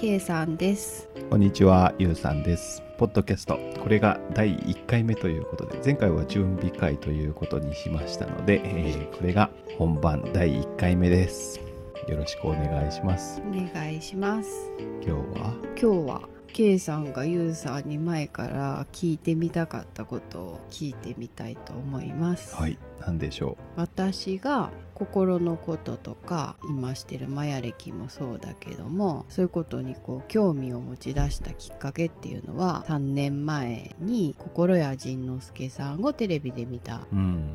[0.00, 1.08] K さんです。
[1.28, 2.84] こんにちは、ゆうさんです。
[2.98, 11.60] ポッドキャスト、これが第1回目ということで、前回は準備会ということにしましたので、えーこれが本番第1回目です。
[12.06, 13.42] よろしくお願いします。
[13.44, 14.70] お願いします。
[15.04, 22.54] 今日は、今日は K さんがゆうさんに前から聞いてみたかったことを聞いてみたいと思います。
[22.54, 37.06] はい、何でしょ私が心のこととか今してるマヤ歴もそうだけどもそういうことにこう興味を持ち出したきっかけっていうのは3年前に心谷仁之助さんをテレビで見た。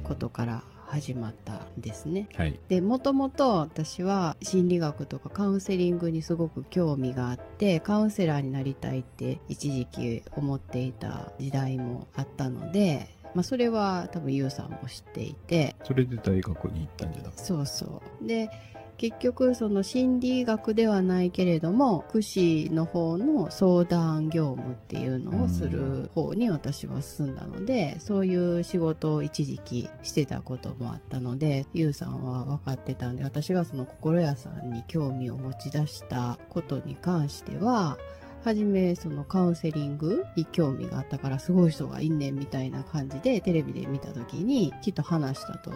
[0.03, 2.29] ことから始まったんですね。
[2.35, 2.59] はい。
[2.69, 17.43] でもともと私は心理学とかカウンセリングにすごく興味があってカウンセラーになりたいって一時期思っていた時代もあったので、まあ、それは多分ユウさんも知っていてそれで大学に行ったんじゃなくて？
[17.43, 18.49] そうそうで
[18.95, 37.97] 結局その心理学ではないけれども福祉の方の相談業務っていうのをする方に私は進んだので、そういう仕事を一時期してたこともあったのでゆうさんは分かってたんで私がその心屋さんに興味を持ち出したことに関しては
[38.43, 45.71] 初めそのカウンセリングに興味があったからすごい人がいんねんみたいな感じでテレビで見た時にきっと話したと。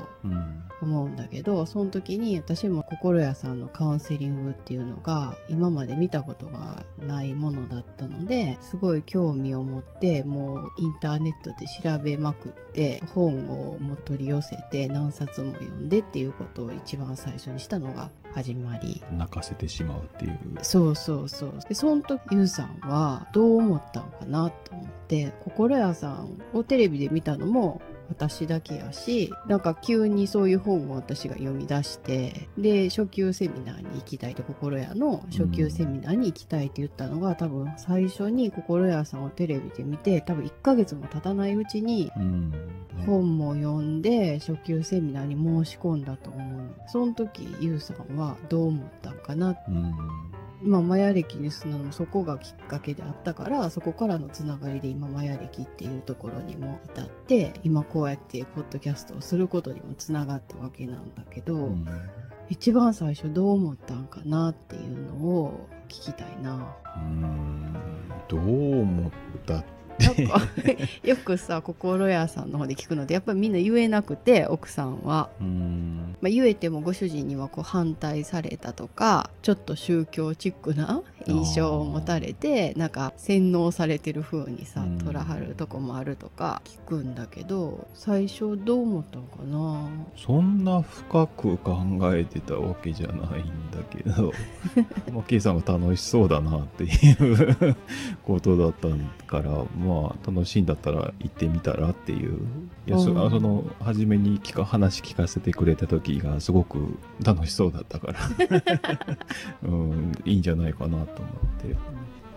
[0.82, 20.38] 思うんだけどその時に私も心屋さんのカウンセリングっていうのが今まで見たことがないものだったのですごい興味を持ってもうインターネットで調べまくって本をも取り寄せて何冊も読んでっていうことを一番最初にしたのが始まり泣かせてしまうっていう。
[20.62, 42.52] そうそうそうでその時ゆうさんはどう思ったのかなと思って心屋さんをテレビで見たのも私だけやしなんか急にそういう本を私が読み出してで初級セミナーに行きたいと心屋の初級セミナーに行きたいって言ったのが、多分最初に心屋さんをテレビで見て多分1ヶ月も経たないうちにうん。
[42.52, 42.58] ね
[43.06, 49.94] 本も読んで初級セミナーに申し込んだと思うその時ゆうさんはどう思ったんかなうん。
[50.64, 61.88] 今、マヤ歴にそのもそこがきっかけであったからそこからのつながりで今マヤ歴っていうところにも至って今こうやってポッドキャストをすることにもつながったわけなんだけど、うん
[62.50, 66.76] 一番最初どう思ったんかなっていうのを聞きたいな。
[66.96, 67.76] うん。
[68.28, 69.12] どう思っ
[69.46, 69.77] たって。
[70.00, 70.42] なんか
[71.04, 75.30] よくさ心屋さんの方で聞くのでやっぱりみんな言えなくて奥さんは。
[75.40, 76.16] うん。
[76.22, 84.98] まあ、言えてもご主人にはこう反対されたとかちょっと宗教チックな印象を持たれてなんか洗脳されてる風にさうん。
[84.98, 89.90] 捉はるとこもあるとか聞くんだけど最初どう思ったのかな？
[90.16, 91.84] そんな深く考
[92.14, 94.34] えてたわけじゃないんだけど、
[95.14, 97.76] まあ、K さんが楽しそうだなっていう
[98.24, 98.88] ことだった
[99.26, 102.40] から、まあ、楽しいんだったら行ってみたらっていう。
[102.88, 108.20] いやそその初めに聞か話聞かせてくれた時がすごく楽しそうだったから、
[109.68, 111.76] うん、いいんじゃないかなと思って。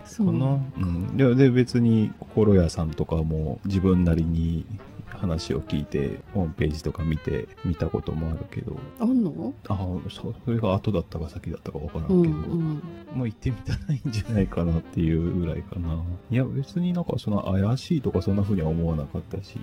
[0.05, 0.27] そう。
[0.27, 4.65] かな、うん、でで別に心屋さんとかも自分なりに
[5.09, 8.77] 話を聞いてホームページとか見て見たこともあるけど。
[8.99, 9.53] あんの？
[9.69, 9.77] あ
[10.09, 13.19] そそれが後だったか先だったか分からんけど、うんうん。
[13.19, 16.03] もう行ってみたらいいんじゃないかなっていうぐらいかな。
[16.31, 19.59] いや別になんかその怪しいとかそんな風には思わなかったし。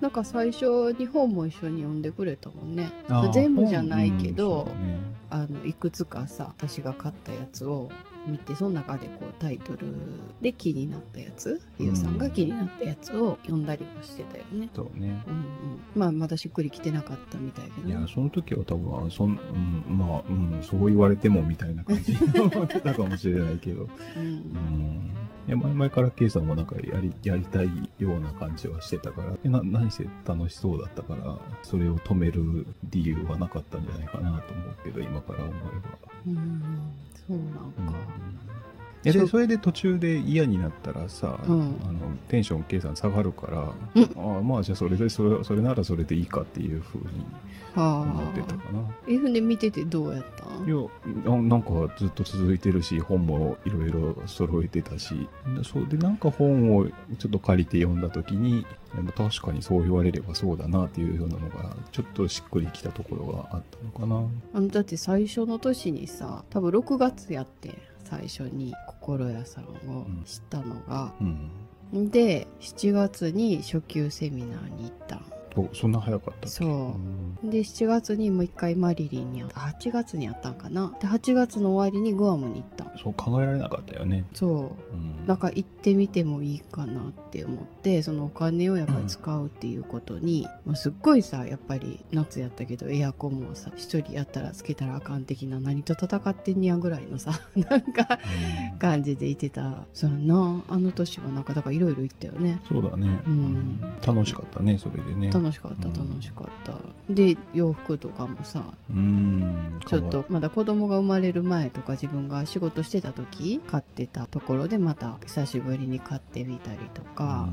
[0.00, 2.92] なんか最初に本も一緒に読んでくれたもんね。
[3.32, 4.98] 全部じゃないけど、うんね。
[5.30, 7.90] あのいくつかさ私が買ったやつを
[8.28, 9.94] 見てその中でこうタイトル
[10.40, 14.68] で気になったやつゆうさんが気になったやつを読んだりもしてたよね。
[14.74, 15.22] そうね。
[15.26, 15.44] うんうん、
[15.94, 17.94] まあまだしっくりきてなかったみたいけどね。
[17.94, 19.38] いやその時は多分あそん、
[19.88, 23.88] うん、まあ、うん、そう言われてもみたいな感じに思ってたかもしれないけど。
[24.16, 24.22] うん。
[24.22, 25.10] うん。
[25.48, 29.32] いや前々から K さんもなんかやりやりたいような感じはしてたから。
[29.42, 36.08] でな何せ楽しそうだったからそれを止める理由はなかったんじゃないかなと思うけど今から思えば。
[36.26, 36.92] うん
[37.26, 37.92] そうなんうん。
[37.92, 37.98] か、
[39.04, 41.76] いやそそれで途中で嫌になったらさ、うん。
[41.88, 44.34] あのテンションさん下がるから、うん。
[44.34, 47.04] ああまあじゃあそれでそれそれならそれでいいかっていうふうに
[47.76, 48.80] 思ってたはかな。
[48.80, 50.44] あえふんで見ててどうやった？
[50.64, 55.28] んいやななんかずっと続いてるし本もいろいろ揃えてたし。
[55.56, 58.66] でそうでなんか本をちょっと借りて読んだ時に
[59.16, 64.28] 確かにそう言われればそうだなっていうようなのがちょっとしっくりきたところがあったのかな。
[64.54, 67.78] あのだって最初の年にさ多分6月やって
[68.08, 71.24] 最初に心屋さんを知ったのが、う
[71.94, 72.10] ん。
[72.10, 75.24] で7月に初級セミナーに行ったん
[75.58, 76.68] そうそんな早かったそう。
[76.68, 77.50] うん。
[77.50, 80.94] で7月にもう一回マリリンにあ8月にあったんかな？
[81.00, 82.90] で8月の終わりにグアムに行ったの。
[82.96, 84.24] そう考えられなかったよね。
[84.34, 84.46] そ
[84.92, 84.94] う。
[84.94, 85.26] うん。
[85.26, 98.18] なんか行ってみてもいいかなって思ってそのお金をやっぱり使うっていうことに、まあすっごいさやっぱり夏やったけどエアコンもさ一人やったらつけたらあかん的な何と戦ってんねやぐらいのさ なんか
[98.72, 98.78] うん。
[98.78, 99.84] 感じでいてた。
[99.92, 100.62] そうやな。
[100.68, 102.60] あの年はなんかだからいろいろ行ったよね。
[102.68, 103.80] そうだね、うん。
[104.06, 105.30] 楽しかったねそれでね。
[105.30, 105.94] 楽しかったうん。
[105.94, 106.74] 楽しかった、
[107.08, 109.80] で洋服とかもさうん。
[109.86, 117.48] ちょっとまだ子供が生まれる前とか自分が仕事してた時買ってたところでまた久しぶりに買ってみたりとか、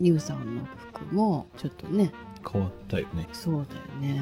[0.00, 2.12] ニューさんの服もちょっとね
[2.50, 3.28] 変わったよね。
[3.32, 3.74] そうだ
[4.08, 4.20] よね。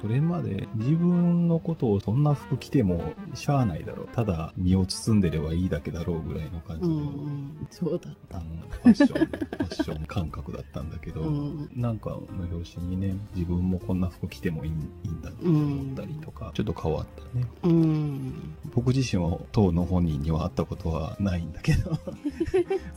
[0.00, 4.08] それまで自分のことをそんな服着てもしゃあないだろう。
[4.12, 7.66] ただ身を包んでればいいだけだろうぐらいの感じうの、んうん。
[7.70, 8.38] そうだった。
[8.38, 8.44] うん。
[8.70, 11.70] ファッション、ファッション感覚だったんだけど、うん。
[11.76, 17.46] なんかの表紙にね、自分もこんな服着てもいいんだって思ったりとか、ちょっと変わったね。
[17.64, 18.54] うん。
[18.74, 21.98] 僕自身は当の本人には会ったことはないんだけど。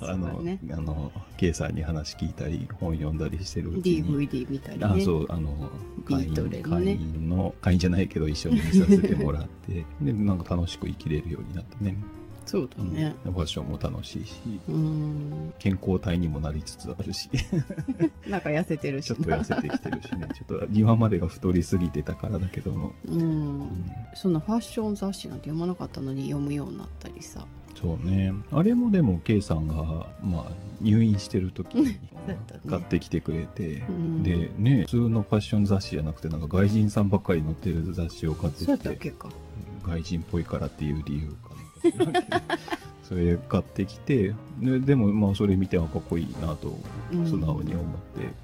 [0.02, 0.60] あの、だね。
[0.72, 4.06] あの K さんに話聞いたり本読んだりしてるうちに。
[4.28, 4.86] DVD みたいにね。
[5.01, 5.69] あそうあの
[6.06, 11.97] 会員ビートレの会ね員の会員じゃないけど一緒に見させてもらって でなんか楽しく生きれるようになってね、
[12.45, 13.15] そうだね。
[13.25, 13.33] うん。
[13.33, 14.36] ファッションも楽しいし
[14.69, 15.53] うん。
[15.57, 17.30] 健康体にもなりつつあるし。
[18.30, 20.27] なんか痩せてるしちょっと痩せてきてるしね。
[20.33, 23.25] ちょっと今までが太りすぎてたからだけども、うんう
[23.63, 23.69] ん。
[24.13, 27.45] そんなファッション雑誌なんて読まなかったのに読むようになったりさ
[27.75, 28.33] そうね。
[28.51, 30.51] あれもでも、K さんが、まあ、
[30.81, 31.95] 入院してる時に
[32.69, 34.24] 買ってきてくれて、うん。
[34.24, 39.13] で、ね、普通のファッション雑誌じゃなくて、なんか外人さんばっかり載ってる雑誌を買ってきて、
[39.83, 41.50] 外人っぽいからっていう理由か
[42.06, 42.42] な
[43.07, 46.75] それ買ってきて、ででも、まあ、それ見てはかっこいいなと、
[47.13, 47.28] うん。
[47.30, 47.86] 素直に思っ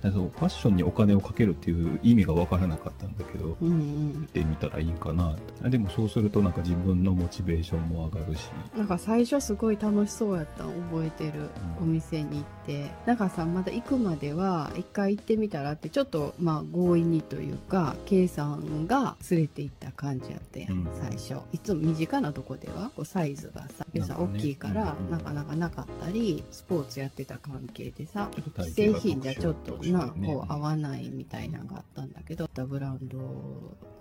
[0.01, 4.21] て、でそうファッションにお金をかけるっていう意味がわからなかったんだけど、うんうん。
[4.21, 11.49] 見てみたらいいんかなでもそうするとなんか自分のモチベーションも上がるし、なんか最初すごい楽しそうやったの覚えてる、
[11.79, 11.83] うん。
[11.83, 12.91] お店に行って。
[13.05, 20.87] なんかさまだ行くまでは一回行ってみたらってちょっとまあ強引にというか K さんが連れて行った感じやったやん、うん。
[21.01, 21.41] 最初。
[21.51, 33.17] いつも身近なとこではこうサイズがさ要さなんかね大きいからうんなかなかなかったりスポーツやってた関係でさ既製品じゃちょっとな、こう合わないみたいなのがあったんだけどブランド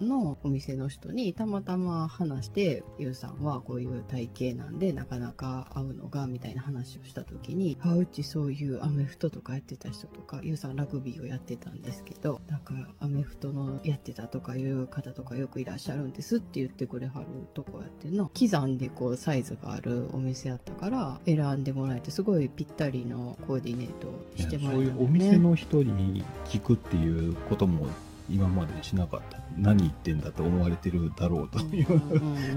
[0.00, 18.30] のお店の人にたまたま話して「ゆうさんはこういう体型なんでなかなか合うのが」みたいな話をした時に「あうちそういうアメフトとかやってた人とかゆうさんラグビーをやってたんですけどなんかアメフトのやってたとかいう方とかよくいらっしゃるんです」って言ってくれはるとこやってんの。
[18.38, 25.36] 刻んでこうサイズがあるお店やったから選んでもらえてすごいぴったりのコーディネートしてもそういうおらえたんだよね。
[25.36, 27.86] 店の人に聞くっていうことも
[28.30, 29.38] 今までしなかった。
[29.56, 32.00] 何言ってんだと思われてるだろうという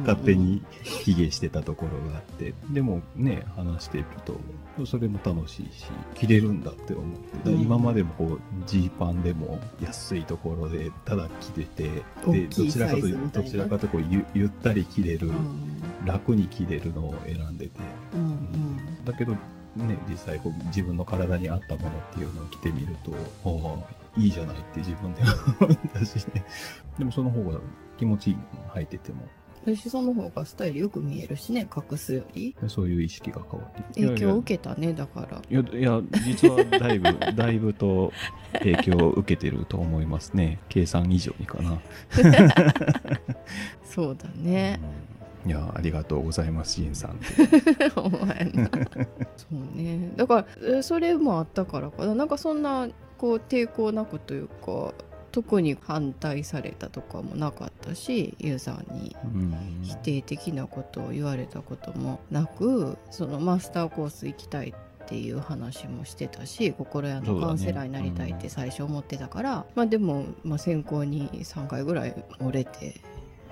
[0.01, 2.53] 勝手に卑下してたところがあって。
[2.69, 5.85] でもね話してるとそれも楽しいし
[6.15, 7.51] 着れるんだって思って。
[7.51, 11.83] 今までもこうジーパンでも安いところでただ着てて
[12.27, 17.79] でどちらかといなどちらかとこうゆゆったり着れるうん楽に着れるのを選んでて。
[18.13, 19.05] うんうん。
[19.05, 19.33] だけど
[19.75, 23.11] ね実際こう自分の体に合ったものっていうのを着てみると
[23.45, 25.21] ああいいじゃないって自分で
[25.59, 26.45] 思ったしね。
[26.97, 27.59] でもその方が
[27.97, 28.37] 気持ちいい
[28.75, 29.27] 履いてても。
[29.65, 32.53] 私その方がスタイルよく見えるしね隠すより。
[32.67, 35.41] そういう意識が変わって影響を受けたねだから。
[35.49, 38.11] いやいや実はだいぶ だいぶと
[38.59, 40.59] 影響を受けてると思いますね。
[40.67, 41.79] 計算以上にかな。
[43.85, 44.79] そうだね。
[45.45, 47.19] いやありがとうございますジンさん。
[47.95, 48.69] お前な。
[49.37, 50.11] そうね。
[50.17, 52.15] だからえそれもあったからかな。
[52.15, 52.89] なんかそんな
[53.23, 54.93] こう抵抗なくというか
[55.31, 72.99] 特に反対されたとかもなかったしユウさんにうん否定的なことを言われたこともなくそのマスターコース行きたいっていう話もしてたし心屋のカウンセラーになりたいって最初思ってたから、まあでも、まあ、選考に3回ぐらい折れて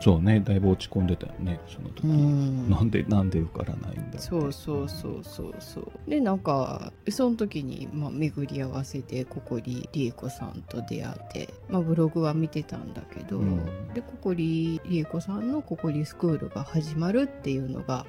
[0.01, 2.69] そうねだいぶ落ち込んでたよねその時、うん。
[2.69, 5.91] なんでなんで受からないんだそうそうそうそうそう。
[6.09, 13.93] でなんかその時に、まあ、巡り合わせでここりりえこさんと出会って、まあ、ブログは見てたんだけど、うん。
[13.93, 18.07] でここりりえこさんのここりスクールが始まるっていうのが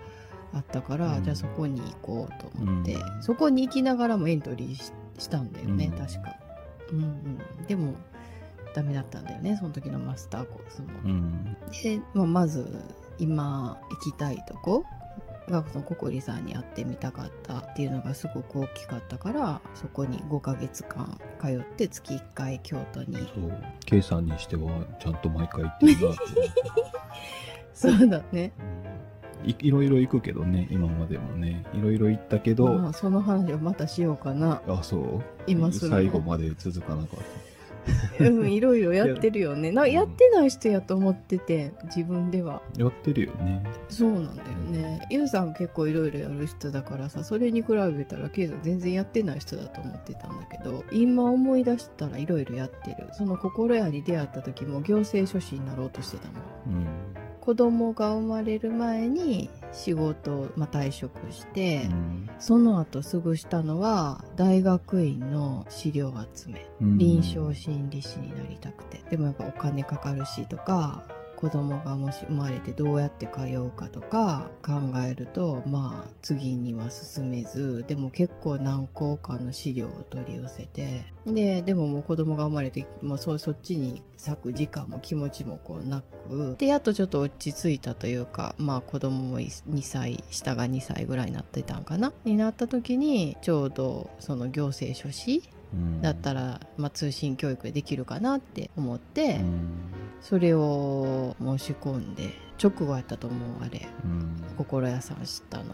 [0.55, 1.25] あったから、うん。
[1.25, 3.23] じゃあそこに行こうと思って、うん。
[3.23, 5.99] そこに行きながらもエントリーししたんだよね、うん。
[5.99, 6.37] 確か。
[6.91, 7.95] うんうん、でも
[8.75, 10.89] ダメだったんだよねその時のマスターコースも。
[11.05, 11.57] うん。
[11.83, 12.67] で、まあ、まず
[13.19, 14.85] 今行きたいとこ
[15.49, 23.17] がそのココリさんに会ってみたかったっていうのがすごく大きかったからそこに5ヶ月間通って月1回京都に。
[23.17, 23.53] そう。
[23.85, 26.15] K さんにしてはちゃんと毎回行ってるな
[27.75, 28.53] そうだね。
[28.59, 29.51] うん。
[29.51, 31.65] いいろいろ行くけどね今までもね。
[31.75, 34.63] いろいろ行ったけど、まあその話をまたしようかな。
[34.69, 35.23] あそう。
[35.47, 37.52] 今最後まで続かなかった
[38.21, 39.73] うんいろいろやってるよね。
[39.73, 42.63] なやってない人やと思ってて自分では。
[42.77, 43.63] やってるよね。
[43.89, 45.07] そうなんだよね。
[45.11, 53.09] ゆうさん結構いろいろやる人だからさそれに比べたらケイさん全然やってない人だと思ってたんだけど今思い出したらいろいろやってる。
[53.13, 56.87] その心屋に出会った時も行政書士になろうとしてたもんうん
[57.43, 62.31] 子供が生まれる前に仕事を、まあ、退職して、うん。
[62.39, 66.65] その後すぐしたのは大学院の資料集め。
[66.81, 66.99] うん。
[66.99, 69.03] 臨床心理士になりたくて。
[69.11, 71.03] でもやっぱお金かかるしとか
[71.43, 92.13] 子供がもし生まれてどうやって通うかとか考えるとまあ次には進めずでも結構何個かの資料を取り寄せてででももう子供が生まれてもうそそっちに割く時間も気持ちもこうなくでやっとちょっと落ち着いたというかまあ子供も2歳下が2歳ぐらいになってたんかな？
[92.25, 95.43] になった時にちょうどその行政書士
[95.75, 102.31] うんだったら、まあ、通信教育でできるかなって思って、うんそれを申し込んで
[102.63, 103.89] 直後やったと思うあれ。
[104.05, 104.43] うん。
[104.57, 105.65] 心屋さん知ったの。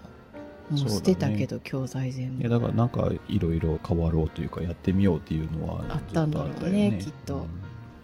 [0.70, 2.40] もそう捨てたけど、教材全部。
[2.40, 7.46] いやだからなんかいろいろ変わろうというかやってみようっていうのはあったんだろうねきっと。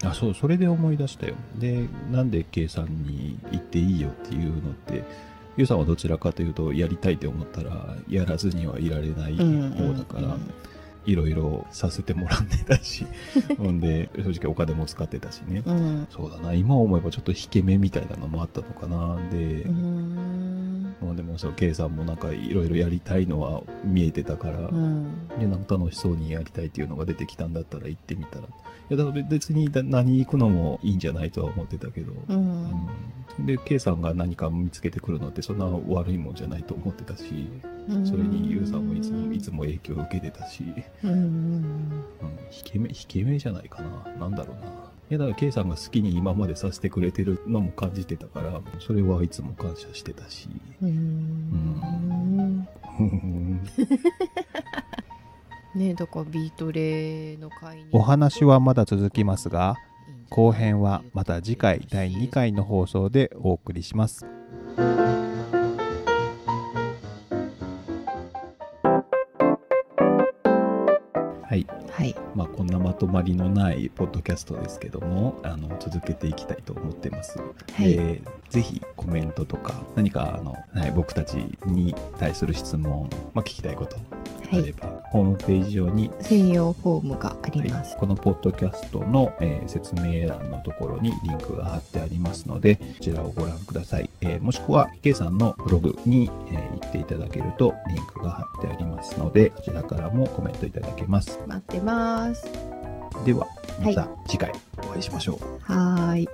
[0.02, 0.08] うん。
[0.08, 1.34] あそうそれで思い出したよ。
[1.56, 5.04] でなんで K さんに行っていいよっていうのって
[5.56, 10.36] ゆうさんはどちらかというとやりたいって思ったらやらずにはいられない方だから、
[11.06, 13.06] いろいろさせてもらってたし。
[13.58, 15.76] ほんで正直お金も使ってたしね、うん。
[15.76, 16.54] うんそうだな。
[16.54, 19.16] 今思えばちょっと引け目みたいなのもあったのかな。
[19.30, 20.94] で、うーん。
[21.02, 25.28] まあでもそう K さんもなんかいろいろやりたいのは見えてたから、うん。
[25.38, 28.44] でなんか楽しそうにやりたいっていうのが出てきたんだったら行ってみたら。
[28.44, 28.46] い
[28.90, 32.64] やだから別にだ何行くのもいいんじゃないとは思ってたけど、うん。
[33.38, 33.46] うん。
[33.46, 37.48] で K さんが何か見つけてくるのってそんな悪いもんじゃないと思ってたし
[38.04, 40.64] それにユウさんもいつもいつも影響を受けてたし、
[41.02, 41.24] うんうんうん、
[42.50, 44.12] 引け目引け目じゃないかな。
[44.18, 44.70] なんだろうな。
[45.10, 50.48] いやだから K さんが好きに今までさせてくれてるのも感じてたからそれはいつも感謝してたし。
[50.82, 52.68] うん。
[55.74, 57.86] ねだからビートレの会に。
[57.92, 59.76] お話はまだ続きますが
[60.30, 64.26] 後編はまた次回第2回の放送でお送りします
[71.54, 71.66] はい。
[71.92, 72.16] はい。
[72.34, 77.96] まあ、こんなまとまりのないポッドキャストですけどもあの続けていきたいと思ってます、はい。
[77.96, 81.34] でぜひコメントとか何かあの、はい、僕たち
[81.66, 83.96] に対する質問、まあ、聞きたいこと
[84.52, 94.10] あはいれば、ホームページ上に専用フォームがありはいます、このポッドキャストの、えー説明欄のところにリンクが貼ってありますので、こちらをご覧ください。
[94.20, 101.38] えーもしくは、K さんのブログに、えー行っていただけるとリンクが貼ってありますので、こちらからもコメントいただけます。
[101.46, 102.44] 待ってます
[103.24, 103.46] では、
[103.80, 105.72] はいまた次回お会いしましょう。
[105.72, 106.28] はーい